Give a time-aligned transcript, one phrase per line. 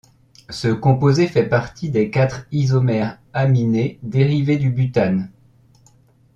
[0.49, 5.29] Ce composé fait partie des quatre isomères aminés dérivés du butane.